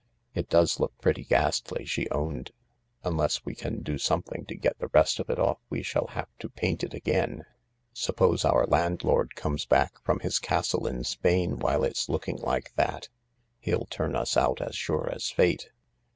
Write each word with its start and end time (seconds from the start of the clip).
It 0.33 0.49
does 0.49 0.79
look 0.79 0.97
pretty 0.97 1.23
ghastly," 1.23 1.85
she 1.85 2.09
owned; 2.09 2.49
"unless 3.03 3.45
we 3.45 3.53
can 3.53 3.83
do 3.83 3.99
something 3.99 4.45
to 4.47 4.55
get 4.55 4.79
the 4.79 4.87
rest 4.95 5.19
of 5.19 5.29
it 5.29 5.37
off 5.37 5.59
we 5.69 5.83
shall 5.83 6.07
have 6.13 6.27
to 6.39 6.49
paint 6.49 6.83
it 6.83 6.95
again." 6.95 7.45
"Suppose 7.93 8.43
our 8.43 8.65
landlord 8.65 9.35
comes 9.35 9.67
back 9.67 10.01
from 10.03 10.21
his 10.21 10.39
castle 10.39 10.87
in 10.87 11.03
Spain 11.03 11.59
while 11.59 11.83
it's 11.83 12.09
looking 12.09 12.37
like 12.37 12.73
that? 12.77 13.09
He'll 13.59 13.85
turn 13.91 14.15
us 14.15 14.35
out 14.35 14.59
as 14.59 14.75
sure 14.75 15.07
as 15.13 15.29
fate." 15.29 15.69